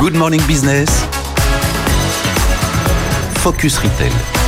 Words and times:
Good 0.00 0.14
Morning 0.14 0.40
Business. 0.46 0.88
Focus 3.42 3.82
Retail. 3.82 4.39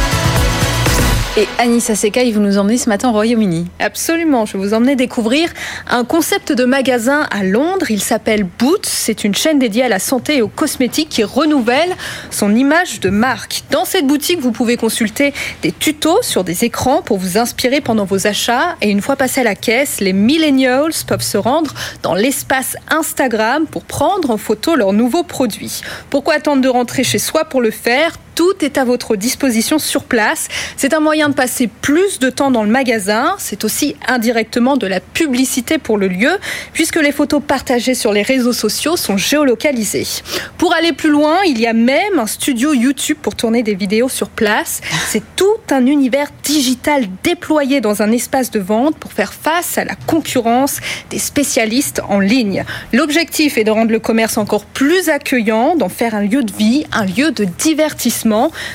Et 1.35 1.49
Anissa 1.57 1.95
Sekai, 1.95 2.31
vous 2.31 2.41
nous 2.41 2.59
emmenez 2.59 2.77
ce 2.77 2.91
matin 2.91 3.09
au 3.09 3.13
Royaume-Uni. 3.13 3.67
Absolument, 3.79 4.45
je 4.45 4.53
vais 4.53 4.63
vous 4.63 4.75
emmener 4.75 4.97
découvrir 4.97 5.49
un 5.89 6.05
concept 6.05 6.53
de 6.53 6.67
magasin 6.67 7.27
à 7.31 7.43
Londres. 7.43 7.91
Il 7.91 8.03
s'appelle 8.03 8.45
Boots. 8.45 8.85
C'est 8.85 9.25
une 9.25 9.35
chaîne 9.35 9.59
dédiée 9.59 9.85
à 9.85 9.89
la 9.89 9.99
santé 9.99 10.37
et 10.37 10.43
aux 10.43 10.49
cosmétiques 10.49 11.09
qui 11.09 11.25
renouvelle 11.25 11.97
son 12.31 12.55
image 12.55 13.01
de 13.01 13.09
marque. 13.09 13.63
Dans 13.71 13.87
cette 13.87 14.07
boutique, 14.07 14.41
vous 14.41 14.53
pouvez 14.53 14.77
consulter 14.77 15.33
des 15.63 15.73
tutos 15.73 16.21
sur 16.21 16.45
des 16.45 16.67
écrans 16.67 17.01
pour 17.01 17.17
vous 17.17 17.39
inspirer 17.39 17.81
pendant 17.81 18.05
vos 18.05 18.27
achats. 18.27 18.77
Et 18.83 18.91
une 18.91 19.01
fois 19.01 19.17
passé 19.17 19.41
à 19.41 19.45
la 19.45 19.55
caisse, 19.55 20.01
les 20.01 20.13
millennials 20.13 20.93
peuvent 21.07 21.23
se 21.23 21.39
rendre 21.39 21.73
dans 22.03 22.15
l'espace 22.15 22.77
Instagram 22.91 23.65
pour 23.67 23.85
prendre 23.85 24.31
en 24.31 24.37
photo 24.37 24.77
leurs 24.77 24.93
nouveaux 24.93 25.25
produits. 25.25 25.81
Pourquoi 26.11 26.35
attendre 26.35 26.61
de 26.61 26.69
rentrer 26.69 27.05
chez 27.05 27.19
soi 27.19 27.47
pour 27.47 27.63
le 27.63 27.71
faire? 27.71 28.19
Tout 28.43 28.65
est 28.65 28.77
à 28.77 28.85
votre 28.85 29.15
disposition 29.15 29.79
sur 29.79 30.03
place. 30.03 30.49
C'est 30.77 30.95
un 30.95 30.99
moyen 30.99 31.29
de 31.29 31.35
passer 31.35 31.69
plus 31.69 32.19
de 32.19 32.29
temps 32.29 32.51
dans 32.51 32.65
le 32.65 32.71
magasin. 32.71 33.37
C'est 33.39 33.63
aussi 33.63 33.95
indirectement 34.09 34.77
de 34.77 34.89
la 34.89 34.99
publicité 34.99 35.79
pour 35.79 35.97
le 35.97 36.09
lieu, 36.09 36.33
puisque 36.73 36.97
les 36.97 37.13
photos 37.13 37.41
partagées 37.47 37.95
sur 37.95 38.13
les 38.13 38.23
réseaux 38.23 38.53
sociaux 38.53 38.97
sont 38.97 39.17
géolocalisées. 39.17 40.09
Pour 40.59 40.75
aller 40.75 40.93
plus 40.93 41.11
loin, 41.11 41.39
il 41.47 41.61
y 41.61 41.69
a 41.69 41.73
même 41.73 42.19
un 42.19 42.27
studio 42.27 42.75
YouTube 42.75 43.19
pour 43.23 43.37
tourner 43.37 43.63
des 43.63 43.77
vidéos 43.77 44.09
sur 44.09 44.29
place. 44.29 44.81
C'est 45.07 45.23
tout 45.37 45.47
un 45.71 45.87
univers 45.87 46.27
digital 46.43 47.05
déployé 47.23 47.81
dans 47.81 48.03
un 48.03 48.11
espace 48.11 48.51
de 48.51 48.59
vente 48.59 48.97
pour 48.97 49.13
faire 49.13 49.35
face 49.35 49.79
à 49.79 49.85
la 49.85 49.95
concurrence 49.95 50.81
des 51.11 51.21
spécialistes 51.21 52.03
en 52.09 52.19
ligne. 52.19 52.65
L'objectif 52.93 53.57
est 53.57 53.63
de 53.63 53.71
rendre 53.71 53.93
le 53.93 54.01
commerce 54.01 54.37
encore 54.37 54.65
plus 54.65 55.11
accueillant, 55.11 55.77
d'en 55.77 55.89
faire 55.89 56.17
un 56.17 56.23
lieu 56.23 56.43
de 56.43 56.53
vie, 56.53 56.87
un 56.91 57.05
lieu 57.05 57.31
de 57.31 57.45
divertissement 57.45 58.32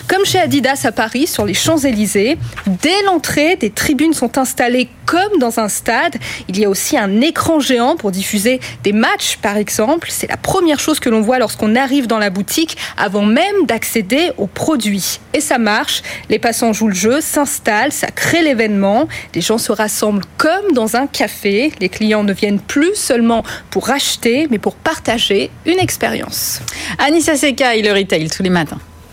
comme 0.08 0.26
chez 0.26 0.40
Adidas 0.40 0.82
à 0.84 0.92
Paris 0.92 1.28
sur 1.28 1.46
les 1.46 1.54
Champs-Élysées. 1.54 2.38
Dès 2.68 3.04
l'entrée, 3.06 3.56
des 3.56 3.70
tribunes 3.70 4.14
sont 4.14 4.38
installées 4.38 4.90
comme 5.06 5.40
dans 5.40 5.60
un 5.60 5.70
stade. 5.70 6.16
Il 6.48 6.60
y 6.60 6.66
a 6.66 6.70
aussi 6.70 6.98
un 6.98 7.22
écran 7.22 7.60
géant 7.60 7.96
pour 7.96 8.12
diffuser 8.12 8.60
des 8.84 8.92
matchs, 8.92 9.38
par 9.42 9.58
exemple. 9.58 10.10
C'est 10.12 10.30
la 10.30 10.38
première 10.38 10.80
chose 10.80 11.00
que 11.00 11.10
l'on 11.10 11.22
voit 11.22 11.40
lorsqu'on 11.40 11.76
arrive 11.76 12.08
dans 12.08 12.20
la 12.20 12.30
boutique 12.30 12.78
avant 12.98 13.24
même 13.24 13.66
d'accéder 13.66 14.32
aux 14.38 14.48
produits. 14.48 15.20
Et 15.34 15.42
ça 15.42 15.58
marche. 15.58 16.04
Les 16.30 16.40
passants 16.40 16.74
jouent 16.74 16.90
le 16.90 16.94
jeu, 16.94 17.22
s'installent, 17.22 17.94
ça 17.94 18.08
crée 18.08 18.44
l'événement. 18.44 19.08
Les 19.34 19.42
gens 19.42 19.58
se 19.58 19.72
rassemblent 19.72 20.26
comme 20.38 20.74
dans 20.74 20.96
un 20.98 21.08
café. 21.08 21.72
Les 21.80 21.90
clients 21.90 22.24
ne 22.24 22.34
viennent 22.34 22.60
plus 22.60 22.96
seulement 22.96 23.44
pour 23.72 23.90
acheter, 23.90 24.48
mais 24.52 24.60
pour 24.60 24.76
partager 24.76 25.50
une 25.66 25.80
expérience. 25.80 26.60
Anissa 27.00 27.36
Sekai, 27.36 27.82
le 27.82 27.94
retail 27.94 28.30
tous 28.30 28.44
les 28.44 28.50
matins. 28.50 28.80